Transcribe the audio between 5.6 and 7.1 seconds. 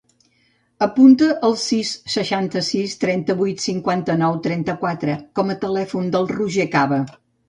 telèfon del Roger Caba.